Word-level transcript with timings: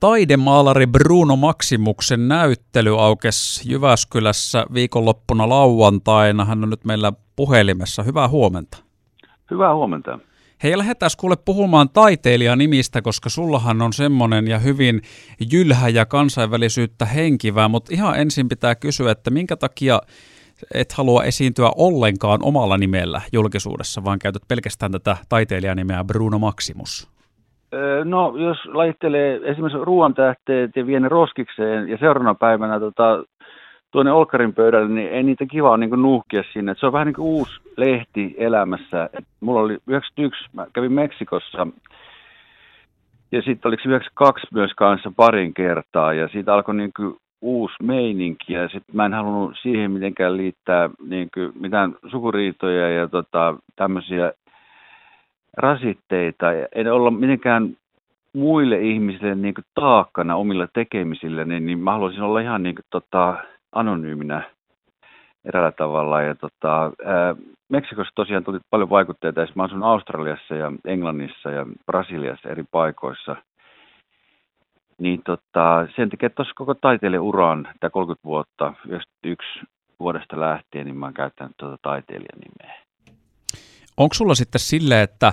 Taidemaalari 0.00 0.86
Bruno 0.86 1.36
Maximuksen 1.36 2.28
näyttely 2.28 3.02
aukesi 3.02 3.72
Jyväskylässä 3.72 4.66
viikonloppuna 4.74 5.48
lauantaina. 5.48 6.44
Hän 6.44 6.62
on 6.62 6.70
nyt 6.70 6.84
meillä 6.84 7.12
puhelimessa. 7.36 8.02
Hyvää 8.02 8.28
huomenta. 8.28 8.78
Hyvää 9.50 9.74
huomenta. 9.74 10.18
Hei, 10.62 10.78
lähdetään 10.78 11.10
kuule 11.18 11.36
puhumaan 11.44 11.88
taiteilijan 11.88 12.58
nimistä, 12.58 13.02
koska 13.02 13.28
sullahan 13.28 13.82
on 13.82 13.92
semmoinen 13.92 14.48
ja 14.48 14.58
hyvin 14.58 15.02
jylhä 15.52 15.88
ja 15.88 16.06
kansainvälisyyttä 16.06 17.04
henkivää, 17.04 17.68
mutta 17.68 17.94
ihan 17.94 18.20
ensin 18.20 18.48
pitää 18.48 18.74
kysyä, 18.74 19.10
että 19.10 19.30
minkä 19.30 19.56
takia 19.56 20.00
et 20.74 20.92
halua 20.92 21.24
esiintyä 21.24 21.70
ollenkaan 21.76 22.38
omalla 22.42 22.78
nimellä 22.78 23.22
julkisuudessa, 23.32 24.04
vaan 24.04 24.18
käytät 24.18 24.42
pelkästään 24.48 24.92
tätä 24.92 25.16
taiteilijanimeä 25.28 26.04
Bruno 26.04 26.38
Maximus? 26.38 27.15
No, 28.04 28.34
jos 28.36 28.64
laittelee 28.64 29.40
esimerkiksi 29.44 29.84
ruoan 29.84 30.14
tähteet 30.14 30.76
ja 30.76 30.86
vie 30.86 31.00
ne 31.00 31.08
roskikseen 31.08 31.88
ja 31.88 31.98
seuraavana 31.98 32.34
päivänä 32.34 32.80
tota, 32.80 33.24
tuonne 33.90 34.12
Olkarin 34.12 34.54
pöydälle, 34.54 34.88
niin 34.88 35.08
ei 35.08 35.22
niitä 35.22 35.46
kiva 35.46 35.76
niin 35.76 36.02
nuhkia 36.02 36.42
sinne. 36.52 36.72
Et 36.72 36.78
se 36.78 36.86
on 36.86 36.92
vähän 36.92 37.06
niin 37.06 37.14
kuin 37.14 37.26
uusi 37.26 37.60
lehti 37.76 38.34
elämässä. 38.38 39.10
Et 39.12 39.24
mulla 39.40 39.60
oli 39.60 39.78
91, 39.86 40.44
mä 40.52 40.66
kävin 40.72 40.92
Meksikossa 40.92 41.66
ja 43.32 43.42
sitten 43.42 43.68
oliko 43.68 43.82
92 43.86 44.46
myös 44.52 44.70
kanssa 44.76 45.12
parin 45.16 45.54
kertaa 45.54 46.14
ja 46.14 46.28
siitä 46.28 46.54
alkoi 46.54 46.74
niin 46.74 46.92
kuin 46.96 47.16
uusi 47.40 47.74
meininki 47.82 48.52
ja 48.52 48.68
sitten 48.68 48.96
mä 48.96 49.06
en 49.06 49.14
halunnut 49.14 49.56
siihen 49.62 49.90
mitenkään 49.90 50.36
liittää 50.36 50.90
niin 51.08 51.28
kuin 51.34 51.52
mitään 51.60 51.94
sukuriitoja 52.10 52.90
ja 52.90 53.08
tota, 53.08 53.54
tämmöisiä 53.76 54.32
rasitteita. 55.56 56.46
En 56.74 56.92
olla 56.92 57.10
mitenkään 57.10 57.76
muille 58.32 58.78
ihmisille 58.80 59.34
niin 59.34 59.54
kuin 59.54 59.64
taakkana 59.74 60.36
omilla 60.36 60.68
tekemisillä, 60.72 61.44
niin, 61.44 61.66
niin 61.66 61.78
mä 61.78 61.92
haluaisin 61.92 62.22
olla 62.22 62.40
ihan 62.40 62.62
niin 62.62 62.74
kuin, 62.74 62.84
tota, 62.90 63.44
anonyyminä 63.72 64.42
eräällä 65.44 65.72
tavalla. 65.72 66.22
Ja, 66.22 66.34
tota, 66.34 66.82
ää, 67.04 67.34
Meksikossa 67.68 68.14
tosiaan 68.14 68.44
tuli 68.44 68.58
paljon 68.70 68.90
vaikutteita. 68.90 69.46
Mä 69.54 69.62
asun 69.62 69.82
Australiassa 69.82 70.54
ja 70.54 70.72
Englannissa 70.84 71.50
ja 71.50 71.66
Brasiliassa 71.86 72.48
eri 72.48 72.64
paikoissa. 72.70 73.36
Niin 74.98 75.22
tota, 75.24 75.86
sen 75.96 76.10
takia 76.10 76.30
tuossa 76.30 76.54
koko 76.56 76.74
taiteilijan 76.74 77.68
tämä 77.80 77.90
30 77.90 78.24
vuotta, 78.24 78.72
91 78.88 79.46
vuodesta 80.00 80.40
lähtien, 80.40 80.86
niin 80.86 80.96
mä 80.96 81.06
oon 81.06 81.14
käyttänyt 81.14 81.56
tuota 81.56 81.76
taiteilijan 81.82 82.38
nimeä. 82.38 82.85
Onko 83.96 84.14
sulla 84.14 84.34
sitten 84.34 84.60
sille, 84.60 85.02
että 85.02 85.32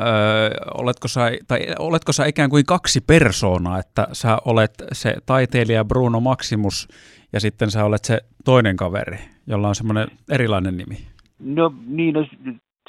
Öö, 0.00 0.50
oletko, 0.74 1.08
sä, 1.08 1.20
tai 1.48 1.58
oletko 1.78 2.12
sä 2.12 2.26
ikään 2.26 2.50
kuin 2.50 2.66
kaksi 2.66 3.00
persoonaa, 3.00 3.78
että 3.78 4.06
sä 4.12 4.38
olet 4.44 4.70
se 4.92 5.14
taiteilija 5.26 5.84
Bruno 5.84 6.20
Maximus 6.20 6.88
ja 7.32 7.40
sitten 7.40 7.70
sä 7.70 7.84
olet 7.84 8.04
se 8.04 8.20
toinen 8.44 8.76
kaveri, 8.76 9.18
jolla 9.46 9.68
on 9.68 9.74
semmoinen 9.74 10.08
erilainen 10.30 10.76
nimi? 10.76 10.96
No 11.38 11.74
niin, 11.86 12.14
no, 12.14 12.26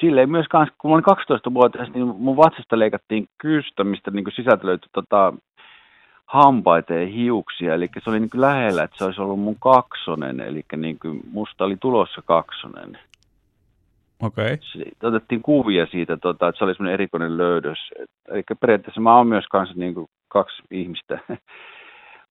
silleen 0.02 0.32
myös 0.32 0.46
kans, 0.50 0.70
kun 0.78 0.92
mä 0.92 0.94
olin 0.94 1.04
12 1.04 1.54
vuotta, 1.54 1.84
niin 1.84 2.08
mun 2.08 2.38
vatsasta 2.38 2.80
leikattiin 2.80 3.30
kystä, 3.38 3.84
mistä 3.84 4.12
niin 4.12 4.26
sisältö 4.36 4.68
löytyi 4.68 4.90
tota, 4.94 5.34
hampaita 6.26 6.94
ja 6.94 7.08
hiuksia, 7.08 7.74
eli 7.74 7.90
se 8.04 8.10
oli 8.10 8.20
niin 8.20 8.30
lähellä, 8.34 8.84
että 8.84 8.98
se 8.98 9.04
olisi 9.04 9.22
ollut 9.22 9.40
mun 9.40 9.58
kaksonen, 9.60 10.40
eli 10.40 10.66
niin 10.78 10.98
musta 11.32 11.66
oli 11.66 11.78
tulossa 11.78 12.22
kaksonen. 12.26 13.00
Okay. 14.24 14.58
Otettiin 15.04 15.42
kuvia 15.42 15.86
siitä, 15.86 16.18
tota, 16.18 16.48
että 16.48 16.60
se 16.60 16.64
oli 16.64 16.74
semmoinen 16.74 16.94
erikoinen 16.94 17.38
löydös. 17.38 17.78
Eli 18.30 18.44
periaatteessa 18.60 19.02
mä 19.02 19.18
oon 19.18 19.28
myös 19.28 19.46
kanssa 19.52 19.76
niin 19.78 19.94
kuin 19.94 20.08
kaksi 20.28 20.64
ihmistä. 20.72 21.20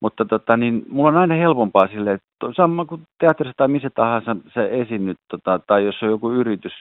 Mutta 0.00 0.24
tota, 0.24 0.56
niin, 0.56 0.84
mulla 0.88 1.08
on 1.08 1.16
aina 1.16 1.34
helpompaa 1.34 1.86
sille, 1.86 2.12
että 2.12 2.52
sama 2.56 2.84
kuin 2.84 3.02
teatterissa 3.18 3.56
tai 3.56 3.68
missä 3.68 3.90
tahansa 3.90 4.36
se 4.54 4.68
esiinnyt, 4.70 5.18
tota, 5.28 5.60
tai 5.66 5.84
jos 5.84 6.02
on 6.02 6.08
joku 6.08 6.32
yritys, 6.32 6.72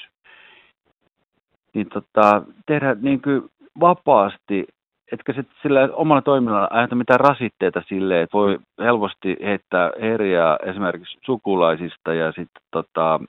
niin 1.74 1.88
tota, 1.90 2.42
tehdä 2.66 2.96
niin 3.02 3.22
kuin 3.22 3.44
vapaasti, 3.80 4.68
etkä 5.12 5.34
sitten 5.34 5.56
sillä 5.62 5.90
omalla 5.94 6.22
toiminnalla 6.22 6.68
aiheuta 6.72 6.96
mitään 6.96 7.20
rasitteita 7.20 7.84
sille, 7.88 8.22
että 8.22 8.38
voi 8.38 8.60
helposti 8.80 9.38
heittää 9.44 9.92
herjaa 10.02 10.58
esimerkiksi 10.66 11.18
sukulaisista 11.26 12.14
ja 12.14 12.28
sitten 12.28 12.64
tota, 12.72 13.20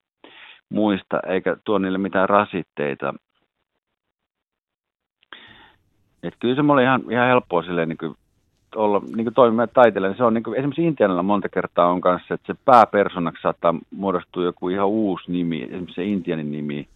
muista, 0.69 1.21
eikä 1.27 1.56
tuo 1.65 1.78
niille 1.78 1.99
mitään 1.99 2.28
rasitteita. 2.28 3.15
Että 6.22 6.38
kyllä 6.41 6.54
se 6.54 6.62
mulle 6.62 6.82
ihan, 6.82 7.03
ihan 7.10 7.28
helppoa 7.28 7.62
silleen 7.62 7.88
niin 7.88 7.99
kuin 7.99 8.16
olla 8.77 9.03
niin 9.16 9.25
kuin 9.25 9.34
toimia 9.34 9.66
taiteilijan. 9.66 10.10
Niin 10.10 10.19
se 10.19 10.25
on 10.25 10.34
niin 10.34 10.44
kuin, 10.44 10.59
esimerkiksi 10.59 10.84
Intianilla 10.87 11.22
monta 11.22 11.49
kertaa 11.49 11.87
on 11.87 12.00
kanssa, 12.00 12.34
että 12.34 12.53
se 12.53 12.59
pääpersonaksi 12.65 13.43
saattaa 13.43 13.75
muodostua 13.91 14.44
joku 14.44 14.69
ihan 14.69 14.87
uusi 14.87 15.32
nimi, 15.32 15.62
esimerkiksi 15.62 15.94
se 15.94 16.04
Intianin 16.04 16.53
nimi. 16.53 16.88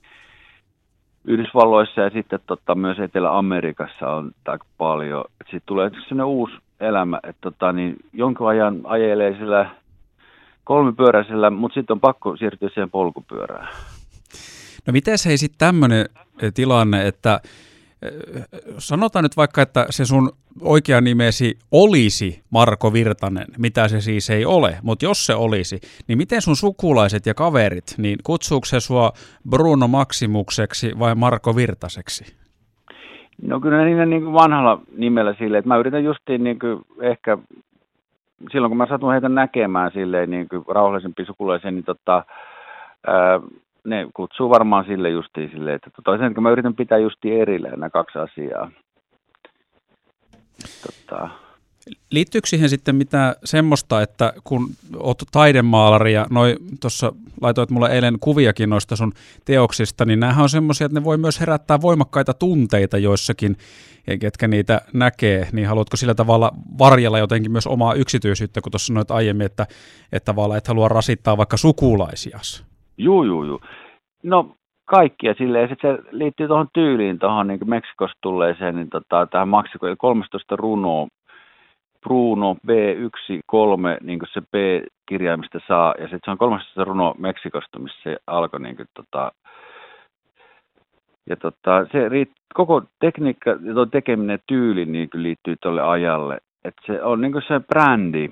Yhdysvalloissa 1.24 2.00
ja 2.00 2.10
sitten 2.10 2.40
tota, 2.46 2.74
myös 2.74 2.98
Etelä-Amerikassa 2.98 4.10
on 4.10 4.30
aika 4.46 4.64
paljon. 4.78 5.24
Sitten 5.38 5.62
tulee 5.66 5.90
sellainen 5.90 6.24
uusi 6.24 6.54
elämä, 6.80 7.20
että 7.22 7.40
tota, 7.40 7.72
niin 7.72 7.96
jonkun 8.12 8.48
ajan 8.48 8.80
ajelee 8.84 9.36
sillä 9.38 9.70
kolmipyöräisellä, 10.70 11.50
mutta 11.50 11.74
sitten 11.74 11.94
on 11.94 12.00
pakko 12.00 12.36
siirtyä 12.36 12.68
siihen 12.68 12.90
polkupyörään. 12.90 13.68
No 14.86 14.92
miten 14.92 15.18
se 15.18 15.30
ei 15.30 15.38
sitten 15.38 15.58
tämmöinen 15.58 16.06
eh, 16.42 16.52
tilanne, 16.54 17.06
että 17.06 17.40
eh, 18.02 18.12
sanotaan 18.78 19.22
nyt 19.22 19.36
vaikka, 19.36 19.62
että 19.62 19.86
se 19.90 20.04
sun 20.04 20.30
oikea 20.60 21.00
nimesi 21.00 21.58
olisi 21.72 22.42
Marko 22.50 22.92
Virtanen, 22.92 23.46
mitä 23.58 23.88
se 23.88 24.00
siis 24.00 24.30
ei 24.30 24.44
ole, 24.44 24.78
mutta 24.82 25.04
jos 25.04 25.26
se 25.26 25.34
olisi, 25.34 25.80
niin 26.08 26.18
miten 26.18 26.42
sun 26.42 26.56
sukulaiset 26.56 27.26
ja 27.26 27.34
kaverit, 27.34 27.94
niin 27.98 28.18
kutsuuko 28.24 28.64
se 28.64 28.80
sua 28.80 29.12
Bruno 29.50 29.88
Maximukseksi 29.88 30.92
vai 30.98 31.14
Marko 31.14 31.56
Virtaseksi? 31.56 32.36
No 33.42 33.60
kyllä 33.60 33.84
niillä 33.84 34.06
niin 34.06 34.22
kuin 34.22 34.34
vanhalla 34.34 34.82
nimellä 34.96 35.34
sille, 35.38 35.58
että 35.58 35.68
mä 35.68 35.76
yritän 35.76 36.04
justiin 36.04 36.44
niin 36.44 36.58
kuin 36.58 36.80
ehkä 37.00 37.38
silloin 38.52 38.70
kun 38.70 38.76
mä 38.76 38.86
satun 38.86 39.12
heitä 39.12 39.28
näkemään 39.28 39.90
silleen 39.90 40.30
niin 40.30 40.48
kuin 40.48 40.64
rauhallisempi 40.68 41.24
sukulaisen, 41.24 41.74
niin 41.74 41.84
tota, 41.84 42.24
ää, 43.06 43.40
ne 43.84 44.06
kutsuu 44.14 44.50
varmaan 44.50 44.84
sille 44.84 45.10
justiin 45.10 45.50
silleen, 45.50 45.76
että 45.76 45.90
toisen, 46.04 46.26
että 46.26 46.40
mä 46.40 46.50
yritän 46.50 46.74
pitää 46.74 46.98
justiin 46.98 47.40
erilleen 47.42 47.72
nämä 47.72 47.90
kaksi 47.90 48.18
asiaa. 48.18 48.70
Tota. 50.82 51.28
Liittyykö 52.10 52.48
siihen 52.48 52.68
sitten 52.68 52.94
mitä 52.94 53.36
semmoista, 53.44 54.02
että 54.02 54.32
kun 54.44 54.66
oot 54.96 55.22
taidemaalari 55.32 56.12
ja 56.12 56.26
noi 56.30 56.56
tuossa 56.80 57.12
laitoit 57.40 57.70
mulle 57.70 57.88
eilen 57.88 58.16
kuviakin 58.20 58.70
noista 58.70 58.96
sun 58.96 59.12
teoksista, 59.44 60.04
niin 60.04 60.20
näähän 60.20 60.42
on 60.42 60.48
semmoisia, 60.48 60.84
että 60.84 61.00
ne 61.00 61.04
voi 61.04 61.18
myös 61.18 61.40
herättää 61.40 61.80
voimakkaita 61.80 62.34
tunteita 62.34 62.98
joissakin 62.98 63.56
ketkä 64.20 64.48
niitä 64.48 64.80
näkee, 64.94 65.48
niin 65.52 65.68
haluatko 65.68 65.96
sillä 65.96 66.14
tavalla 66.14 66.50
varjella 66.78 67.18
jotenkin 67.18 67.52
myös 67.52 67.66
omaa 67.66 67.94
yksityisyyttä, 67.94 68.60
kun 68.60 68.72
tuossa 68.72 68.86
sanoit 68.86 69.10
aiemmin, 69.10 69.46
että, 69.46 69.66
että 70.12 70.32
tavallaan 70.32 70.58
et 70.58 70.68
halua 70.68 70.88
rasittaa 70.88 71.36
vaikka 71.36 71.56
sukulaisias? 71.56 72.64
Juu, 72.98 73.24
juu, 73.24 73.44
juu. 73.44 73.60
No 74.22 74.56
kaikkia 74.84 75.34
silleen, 75.34 75.68
sitten 75.68 75.96
se 75.96 76.02
liittyy 76.10 76.48
tuohon 76.48 76.68
tyyliin, 76.74 77.18
tuohon 77.18 77.46
niin 77.46 77.60
Meksikosta 77.64 78.18
tulleeseen, 78.20 78.76
niin 78.76 78.90
tota, 78.90 79.26
tähän 79.26 79.48
Maksiko, 79.48 79.86
13 79.98 80.56
runoa, 80.56 81.06
Bruno 82.00 82.56
B13, 82.66 83.98
niin 84.00 84.18
kuin 84.18 84.28
se 84.32 84.40
B-kirjaimista 84.40 85.58
saa, 85.68 85.94
ja 85.98 86.04
sitten 86.04 86.20
se 86.24 86.30
on 86.30 86.38
13 86.38 86.84
runo 86.84 87.14
Meksikosta, 87.18 87.78
missä 87.78 88.00
se 88.02 88.16
alkoi 88.26 88.60
niin 88.60 88.76
kuin, 88.76 88.88
tota, 88.94 89.32
ja 91.30 91.36
tota, 91.36 91.86
se 91.92 92.08
riitt, 92.08 92.32
koko 92.54 92.82
tekniikka 93.00 93.50
ja 93.50 93.74
tuo 93.74 93.86
tekeminen 93.86 94.38
tyyli 94.46 94.84
niin 94.84 95.08
liittyy 95.14 95.56
tuolle 95.62 95.82
ajalle. 95.82 96.38
Et 96.64 96.74
se 96.86 97.02
on 97.02 97.20
niin 97.20 97.42
se 97.48 97.60
brändi. 97.60 98.28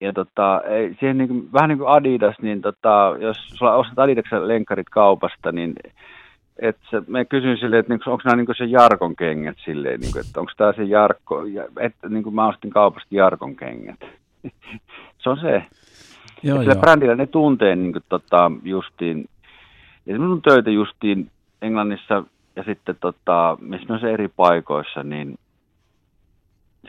Ja 0.00 0.12
tota, 0.12 0.62
ei, 0.66 0.96
siihen 1.00 1.18
niin 1.18 1.28
kuin, 1.28 1.52
vähän 1.52 1.68
niin 1.68 1.78
kuin 1.78 1.88
Adidas, 1.88 2.36
niin 2.42 2.62
tota, 2.62 3.16
jos 3.20 3.48
sulla 3.48 3.74
ostat 3.74 3.98
Adidaksen 3.98 4.48
lenkkarit 4.48 4.88
kaupasta, 4.88 5.52
niin 5.52 5.74
et 6.58 6.76
se, 6.90 7.02
me 7.06 7.24
kysyn 7.24 7.58
silleen, 7.58 7.80
että 7.80 7.92
niinku, 7.92 8.10
onko 8.10 8.22
nämä 8.24 8.36
niinku 8.36 8.54
se 8.54 8.64
Jarkon 8.64 9.16
kengät 9.16 9.56
silleen, 9.64 10.00
niinku, 10.00 10.18
että 10.18 10.40
onko 10.40 10.52
tämä 10.56 10.72
se 10.72 10.84
Jarkko, 10.84 11.42
että 11.80 12.08
niinku 12.08 12.30
mä 12.30 12.48
ostin 12.48 12.70
kaupasta 12.70 13.08
Jarkon 13.10 13.56
kengät. 13.56 14.00
se 15.22 15.30
on 15.30 15.40
se. 15.40 15.64
Joo, 16.42 16.58
sillä 16.58 16.72
joo. 16.72 16.80
brändillä 16.80 17.14
ne 17.14 17.26
tuntee 17.26 17.76
niinku, 17.76 18.00
tota, 18.08 18.50
justiin, 18.62 19.28
ja 20.06 20.18
minun 20.18 20.42
töitä 20.42 20.70
justiin 20.70 21.30
Englannissa 21.62 22.24
ja 22.56 22.64
sitten 22.64 22.96
tota, 23.00 23.58
missä 23.60 23.92
on 23.92 24.00
se 24.00 24.12
eri 24.12 24.28
paikoissa, 24.28 25.02
niin 25.02 25.38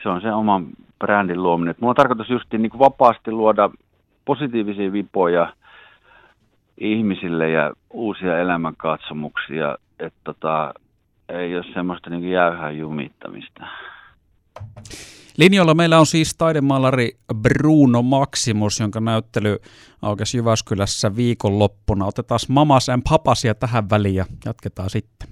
se 0.02 0.08
on 0.08 0.20
se 0.20 0.32
oman 0.32 0.66
brändin 0.98 1.42
luominen. 1.42 1.70
Et 1.70 1.80
mulla 1.80 1.90
on 1.90 1.96
tarkoitus 1.96 2.30
just 2.30 2.52
niin 2.52 2.70
kuin 2.70 2.78
vapaasti 2.78 3.32
luoda 3.32 3.70
positiivisia 4.24 4.92
vipoja 4.92 5.52
ihmisille 6.80 7.50
ja 7.50 7.72
uusia 7.90 8.38
elämänkatsomuksia, 8.38 9.76
että 9.98 10.20
tota, 10.24 10.74
ei 11.28 11.56
ole 11.56 11.64
semmoista 11.74 12.10
niin 12.10 12.30
jäyhää 12.30 12.70
jumittamista. 12.70 13.66
Linjoilla 15.36 15.74
meillä 15.74 15.98
on 15.98 16.06
siis 16.06 16.34
taidemaalari 16.36 17.10
Bruno 17.42 18.02
Maximus, 18.02 18.80
jonka 18.80 19.00
näyttely 19.00 19.58
aukesi 20.02 20.36
Jyväskylässä 20.38 21.16
viikonloppuna. 21.16 22.06
Otetaan 22.06 22.40
mamas 22.48 22.88
and 22.88 23.02
papasia 23.08 23.54
tähän 23.54 23.90
väliin 23.90 24.14
ja 24.14 24.24
jatketaan 24.44 24.90
sitten. 24.90 25.28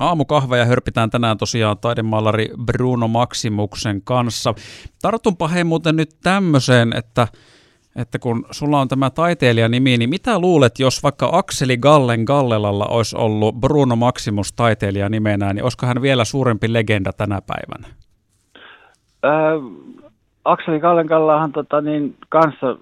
Aamukahveja 0.00 0.64
hörpitään 0.64 1.10
tänään 1.10 1.38
tosiaan 1.38 1.78
taidemaalari 1.78 2.48
Bruno 2.66 3.08
Maximuksen 3.08 4.02
kanssa. 4.02 4.54
Tartunpa 5.02 5.48
hei 5.48 5.64
muuten 5.64 5.96
nyt 5.96 6.10
tämmöiseen, 6.22 6.92
että 6.96 7.28
että 7.98 8.18
kun 8.18 8.44
sulla 8.50 8.80
on 8.80 8.88
tämä 8.88 9.10
taiteilijanimi, 9.10 9.96
niin 9.96 10.10
mitä 10.10 10.38
luulet, 10.38 10.78
jos 10.78 11.02
vaikka 11.02 11.28
Akseli 11.32 11.76
Gallen 11.76 12.20
Gallelalla 12.24 12.86
olisi 12.86 13.16
ollut 13.16 13.54
Bruno 13.60 13.96
Maximus 13.96 14.52
taiteilija 14.52 15.08
nimenä, 15.08 15.52
niin 15.52 15.62
olisiko 15.62 15.86
hän 15.86 16.02
vielä 16.02 16.24
suurempi 16.24 16.72
legenda 16.72 17.12
tänä 17.12 17.38
päivänä? 17.46 17.94
Äh, 19.24 19.92
Akseli 20.44 20.80
Gallen 20.80 21.06
Gallahan 21.06 21.52
tota, 21.52 21.80
niin, 21.80 22.16
kanssa 22.28 22.76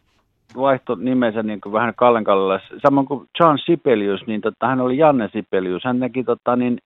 vaihto 0.56 0.94
nimensä 0.94 1.42
niin 1.42 1.60
kuin 1.60 1.72
vähän 1.72 1.94
Kallen 1.96 2.24
Kallella. 2.24 2.60
Samoin 2.82 3.06
kuin 3.06 3.28
John 3.40 3.58
Sibelius, 3.66 4.26
niin 4.26 4.40
tota, 4.40 4.66
hän 4.66 4.80
oli 4.80 4.98
Janne 4.98 5.28
Sibelius. 5.32 5.84
Hän 5.84 5.98
näki 5.98 6.24
tota, 6.24 6.56
niin, 6.56 6.78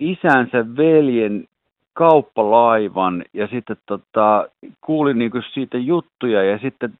isänsä 0.00 0.76
veljen 0.76 1.44
kauppalaivan 1.92 3.24
ja 3.32 3.46
sitten 3.46 3.76
tota, 3.86 4.48
kuulin 4.80 5.18
niinku 5.18 5.38
siitä 5.54 5.78
juttuja 5.78 6.42
ja 6.42 6.58
sitten 6.58 6.94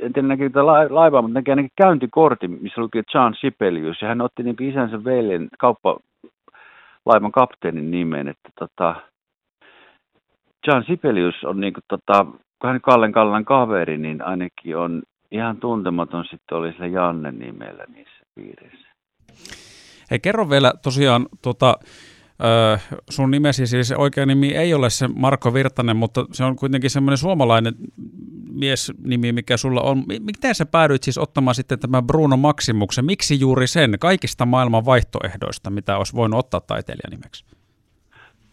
en 0.00 0.12
tiedä 0.12 0.28
näki 0.28 0.50
tätä 0.50 0.66
laivaa, 0.66 1.22
mutta 1.22 1.38
näki 1.38 1.50
ainakin 1.50 1.70
käyntikortin, 1.76 2.58
missä 2.62 2.80
luki 2.80 3.02
John 3.14 3.34
Sibelius 3.40 4.02
ja 4.02 4.08
hän 4.08 4.20
otti 4.20 4.42
niinku 4.42 4.64
isänsä 4.64 5.04
veljen 5.04 5.48
kauppalaivan 5.58 7.32
kapteenin 7.32 7.90
nimen, 7.90 8.28
että 8.28 8.48
tota, 8.58 8.94
John 10.66 10.84
Sibelius 10.86 11.44
on 11.44 11.60
niinku 11.60 11.80
tota, 11.88 12.24
kun 12.60 12.70
hän 12.70 12.80
Kallen 12.80 13.12
Kallan 13.12 13.44
kaveri, 13.44 13.98
niin 13.98 14.22
ainakin 14.22 14.76
on 14.76 15.02
ihan 15.30 15.56
tuntematon 15.56 16.24
sitten 16.24 16.58
oli 16.58 16.72
sillä 16.72 16.86
Janne 16.86 17.32
nimellä 17.32 17.84
niissä 17.94 18.24
piirissä. 18.34 18.88
Hei, 20.10 20.18
kerro 20.18 20.50
vielä 20.50 20.72
tosiaan 20.82 21.26
tota, 21.42 21.74
Öö, 22.44 22.76
sun 23.10 23.30
nimesi 23.30 23.66
siis 23.66 23.92
oikea 23.92 24.26
nimi 24.26 24.48
ei 24.48 24.74
ole 24.74 24.90
se 24.90 25.08
Marko 25.08 25.54
Virtanen, 25.54 25.96
mutta 25.96 26.26
se 26.32 26.44
on 26.44 26.56
kuitenkin 26.56 26.90
semmoinen 26.90 27.18
suomalainen 27.18 27.74
miesnimi, 28.52 29.32
mikä 29.32 29.56
sulla 29.56 29.80
on. 29.80 29.98
Miten 30.20 30.54
sä 30.54 30.66
päädyit 30.66 31.02
siis 31.02 31.18
ottamaan 31.18 31.54
sitten 31.54 31.78
tämän 31.78 32.06
Bruno 32.06 32.36
Maximuksen? 32.36 33.04
Miksi 33.04 33.40
juuri 33.40 33.66
sen 33.66 33.96
kaikista 34.00 34.46
maailman 34.46 34.84
vaihtoehdoista, 34.84 35.70
mitä 35.70 35.96
olisi 35.96 36.16
voinut 36.16 36.38
ottaa 36.38 36.60
taiteilijanimeksi? 36.60 37.44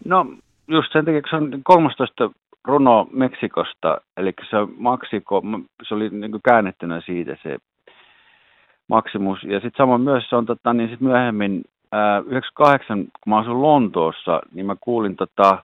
No 0.06 0.26
just 0.68 0.94
sen 0.94 1.06
takia, 1.06 1.22
kun 1.22 1.30
se 1.30 1.36
on 1.36 1.62
13 1.64 2.30
runo 2.66 3.08
Meksikosta, 3.12 3.98
eli 4.18 4.34
se 4.50 4.58
Maksiko, 4.78 5.44
se 5.88 5.96
oli 5.96 6.10
niin 6.10 6.42
käännettynä 6.44 7.02
siitä 7.06 7.38
se 7.44 7.58
Maximus. 8.88 9.44
Ja 9.44 9.60
sitten 9.60 9.78
samoin 9.78 10.02
myös 10.02 10.24
se 10.30 10.36
on 10.36 10.46
tota, 10.46 10.74
niin 10.74 10.90
sit 10.90 11.02
myöhemmin 11.02 11.64
98, 12.26 12.98
kun 13.04 13.12
mä 13.26 13.38
asuin 13.38 13.62
Lontoossa, 13.62 14.42
niin 14.54 14.66
mä 14.66 14.76
kuulin 14.82 15.16
tota, 15.16 15.64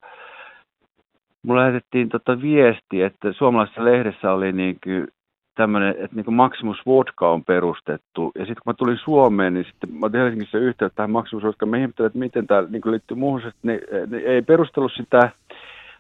mulle 1.44 1.62
lähetettiin 1.62 2.10
tota 2.10 2.42
viesti, 2.42 3.02
että 3.02 3.34
suomalaisessa 3.34 3.86
lehdessä 3.86 4.32
oli 4.32 4.52
niin 4.52 4.78
tämmöinen, 5.56 5.96
että 6.00 6.16
niin 6.16 6.34
Maximus 6.34 6.78
Vodka 6.86 7.30
on 7.30 7.44
perustettu. 7.44 8.32
Ja 8.36 8.46
sitten 8.46 8.56
kun 8.64 8.70
mä 8.70 8.74
tulin 8.74 8.98
Suomeen, 8.98 9.54
niin 9.54 9.66
sitten 9.66 9.94
mä 9.94 10.06
otin 10.06 10.20
Helsingissä 10.20 10.58
yhteyttä 10.58 10.96
tähän 10.96 11.12
Maximus 11.12 11.44
Vodka. 11.44 11.66
Mä 11.66 11.78
ihmettelin, 11.78 12.08
että 12.08 12.20
miten 12.20 12.48
tämä 12.48 12.64
niin 12.70 12.82
liittyy 12.86 13.18
muuhun, 13.18 13.42
ne, 13.64 13.80
ne, 14.08 14.18
ei 14.18 14.42
perustellut 14.42 14.92
sitä, 14.96 15.32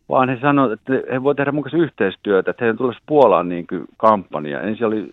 vaan 0.09 0.29
he 0.29 0.37
sanoivat, 0.41 0.79
että 0.79 0.93
he 1.13 1.23
voivat 1.23 1.37
tehdä 1.37 1.51
mun 1.51 1.63
kanssa 1.63 1.77
yhteistyötä, 1.77 2.51
että 2.51 2.63
heidän 2.65 2.77
tulisi 2.77 2.99
Puolaan 3.05 3.49
niin 3.49 3.67
kampanja. 3.97 4.61
Ensin 4.61 4.87
oli 4.87 5.09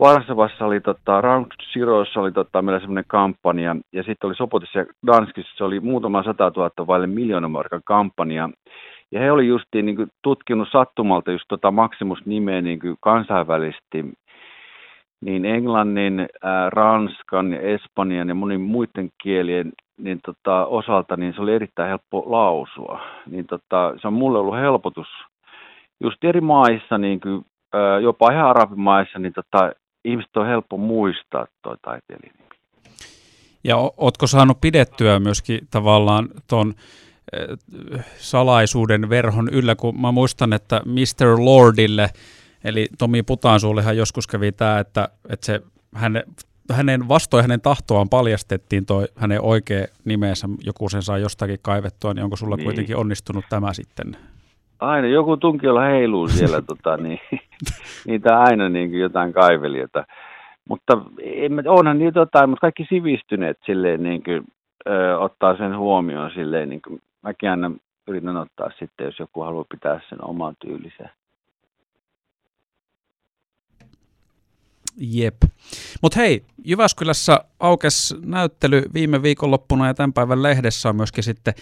Varsavassa 0.00 0.66
oli 0.66 0.80
tota, 0.80 1.20
Round 1.20 1.46
Zeroissa 1.72 2.20
oli 2.20 2.32
tota, 2.32 2.62
meillä 2.62 2.80
semmoinen 2.80 3.04
kampanja, 3.08 3.76
ja 3.92 4.02
sitten 4.02 4.28
oli 4.28 4.34
Sopotissa 4.34 4.78
ja 4.78 4.86
Danskissa, 5.06 5.56
se 5.56 5.64
oli 5.64 5.80
muutama 5.80 6.22
sata 6.22 6.50
tuhatta 6.50 6.86
vaille 6.86 7.06
miljoonan 7.06 7.50
markan 7.50 7.80
kampanja. 7.84 8.48
Ja 9.12 9.20
he 9.20 9.32
oli 9.32 9.46
justiin 9.46 9.86
niin 9.86 9.96
kuin, 9.96 10.08
tutkinut 10.22 10.68
sattumalta 10.72 11.32
just 11.32 11.44
tota 11.48 11.70
Maximus-nimeä 11.70 12.60
niin 12.62 12.80
kuin 12.80 12.96
kansainvälisesti, 13.00 14.04
niin 15.20 15.44
englannin, 15.44 16.28
ää, 16.42 16.70
ranskan 16.70 17.52
ja 17.52 17.60
espanjan 17.60 18.28
ja 18.28 18.34
monin 18.34 18.60
muiden 18.60 19.08
kielien 19.22 19.72
niin 19.98 20.20
tota, 20.26 20.66
osalta 20.66 21.16
niin 21.16 21.34
se 21.34 21.42
oli 21.42 21.54
erittäin 21.54 21.88
helppo 21.88 22.24
lausua. 22.26 23.00
Niin 23.30 23.46
tota, 23.46 23.94
se 24.02 24.06
on 24.08 24.14
mulle 24.14 24.38
ollut 24.38 24.56
helpotus 24.56 25.08
just 26.00 26.24
eri 26.24 26.40
maissa, 26.40 26.98
niin 26.98 27.20
kuin, 27.20 27.44
ää, 27.74 27.98
jopa 27.98 28.32
ihan 28.32 28.50
arabimaissa, 28.50 29.18
niin 29.18 29.32
tota, 29.32 29.72
ihmiset 30.06 30.36
on 30.36 30.46
helppo 30.46 30.76
muistaa 30.76 31.46
tuo 31.62 31.76
taiteilija 31.82 32.32
Ja 33.64 33.76
ootko 33.96 34.26
saanut 34.26 34.60
pidettyä 34.60 35.20
myöskin 35.20 35.60
tavallaan 35.70 36.28
tuon 36.48 36.74
eh, 37.32 38.04
salaisuuden 38.16 39.08
verhon 39.08 39.48
yllä, 39.52 39.74
kun 39.74 40.00
mä 40.00 40.12
muistan, 40.12 40.52
että 40.52 40.80
Mr. 40.84 41.44
Lordille, 41.44 42.08
eli 42.64 42.86
Tomi 42.98 43.22
Putansuullehan 43.22 43.96
joskus 43.96 44.26
kävi 44.26 44.52
tämä, 44.52 44.78
että, 44.78 45.08
että 45.28 45.46
se 45.46 45.60
hänen, 45.94 46.22
hänen 46.72 47.08
vastoin 47.08 47.44
hänen 47.44 47.60
tahtoaan 47.60 48.08
paljastettiin 48.08 48.86
toi 48.86 49.06
hänen 49.16 49.40
oikea 49.42 49.86
nimensä, 50.04 50.48
joku 50.64 50.88
sen 50.88 51.02
saa 51.02 51.18
jostakin 51.18 51.58
kaivettua, 51.62 52.14
niin 52.14 52.24
onko 52.24 52.36
sulla 52.36 52.56
niin. 52.56 52.64
kuitenkin 52.64 52.96
onnistunut 52.96 53.44
tämä 53.48 53.72
sitten? 53.72 54.16
Aina 54.78 55.08
joku 55.08 55.36
tunkiolla 55.36 55.82
heiluu 55.82 56.28
siellä, 56.28 56.62
tota, 56.72 56.96
niin, 56.96 57.20
niitä 58.06 58.38
aina 58.40 58.68
niin 58.68 58.90
kuin 58.90 59.00
jotain 59.00 59.32
kaivelijoita. 59.32 60.04
Mutta 60.68 60.92
onhan 61.68 61.98
niitä 61.98 62.18
jotain, 62.18 62.50
mutta 62.50 62.60
kaikki 62.60 62.86
sivistyneet 62.88 63.58
silleen 63.66 64.02
niin 64.02 64.22
kuin, 64.22 64.44
ö, 64.88 65.18
ottaa 65.18 65.56
sen 65.56 65.78
huomioon 65.78 66.30
silleen, 66.34 66.68
niin 66.68 66.82
kuin, 66.82 67.02
mäkin 67.22 67.50
aina 67.50 67.70
yritän 68.08 68.36
ottaa 68.36 68.70
sitten, 68.78 69.04
jos 69.04 69.18
joku 69.18 69.40
haluaa 69.42 69.64
pitää 69.70 70.00
sen 70.08 70.24
oman 70.24 70.54
tyylisen. 70.58 71.10
Jep. 74.96 75.36
Mutta 76.02 76.20
hei, 76.20 76.42
Jyväskylässä 76.64 77.40
aukes 77.60 78.14
näyttely 78.24 78.82
viime 78.94 79.22
viikonloppuna 79.22 79.86
ja 79.86 79.94
tämän 79.94 80.12
päivän 80.12 80.42
lehdessä 80.42 80.88
on 80.88 80.96
myöskin 80.96 81.24
sitten 81.24 81.54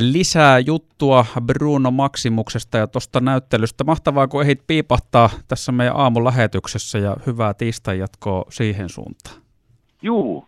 lisää 0.00 0.58
juttua 0.58 1.24
Bruno 1.46 1.90
Maximuksesta 1.90 2.78
ja 2.78 2.86
tuosta 2.86 3.20
näyttelystä. 3.20 3.84
Mahtavaa, 3.84 4.28
kun 4.28 4.42
ehdit 4.42 4.60
piipahtaa 4.66 5.30
tässä 5.48 5.72
meidän 5.72 5.96
aamun 5.96 6.24
lähetyksessä 6.24 6.98
ja 6.98 7.16
hyvää 7.26 7.54
tiistai 7.54 7.98
jatkoa 7.98 8.44
siihen 8.48 8.88
suuntaan. 8.88 9.36
Juu, 10.02 10.46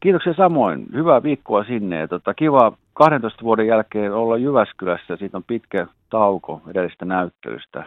kiitoksia 0.00 0.34
samoin. 0.34 0.86
Hyvää 0.92 1.22
viikkoa 1.22 1.64
sinne. 1.64 2.08
Tota, 2.08 2.34
kiva 2.34 2.72
12 2.94 3.42
vuoden 3.42 3.66
jälkeen 3.66 4.12
olla 4.14 4.36
Jyväskylässä. 4.36 5.16
Siitä 5.16 5.36
on 5.36 5.44
pitkä 5.44 5.86
tauko 6.10 6.62
edellisestä 6.70 7.04
näyttelystä. 7.04 7.84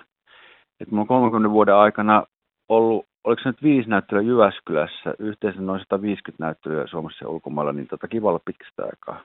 Et 0.80 0.88
on 0.92 1.08
30 1.08 1.52
vuoden 1.52 1.76
aikana 1.76 2.24
ollut, 2.70 3.06
oliko 3.24 3.42
se 3.44 3.50
nyt 3.50 3.64
viisi 3.64 3.90
näyttelyä 3.90 4.22
Jyväskylässä, 4.22 5.14
yhteensä 5.20 5.62
noin 5.62 5.80
150 5.80 6.44
näyttelyä 6.44 6.88
Suomessa 6.88 7.26
ja 7.26 7.30
ulkomailla, 7.30 7.74
niin 7.74 7.88
tota, 7.88 8.08
kiva 8.08 8.30
olla 8.30 8.42
pitkästä 8.46 8.84
aikaa. 8.84 9.22